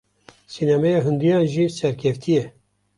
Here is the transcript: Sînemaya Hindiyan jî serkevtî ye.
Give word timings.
Sînemaya 0.53 0.99
Hindiyan 1.05 1.43
jî 1.53 1.65
serkevtî 1.79 2.31
ye. 2.37 2.45